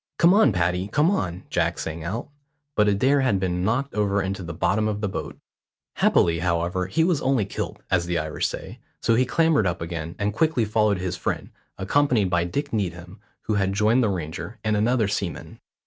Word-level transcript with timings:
"Come 0.17 0.33
on, 0.33 0.51
Paddy, 0.51 0.87
come 0.87 1.11
on," 1.11 1.43
Jack 1.51 1.77
sang 1.77 2.03
out; 2.03 2.27
but 2.75 2.87
Adair 2.87 3.21
had 3.21 3.39
been 3.39 3.63
knocked 3.63 3.93
over 3.93 4.19
into 4.19 4.41
the 4.41 4.51
bottom 4.51 4.87
of 4.87 4.99
the 4.99 5.07
boat. 5.07 5.37
Happily, 5.97 6.39
however, 6.39 6.87
he 6.87 7.03
was 7.03 7.21
only 7.21 7.45
kilt, 7.45 7.81
as 7.91 8.07
the 8.07 8.17
Irish 8.17 8.47
say; 8.47 8.79
so 8.99 9.13
he 9.13 9.27
clambered 9.27 9.67
up 9.67 9.79
again, 9.79 10.15
and 10.17 10.33
quickly 10.33 10.65
followed 10.65 10.97
his 10.97 11.17
friend, 11.17 11.51
accompanied 11.77 12.31
by 12.31 12.45
Dick 12.45 12.73
Needham, 12.73 13.19
who 13.41 13.53
had 13.53 13.73
joined 13.73 14.01
the 14.01 14.09
Ranger, 14.09 14.57
and 14.63 14.75
another 14.75 15.07
seaman. 15.07 15.59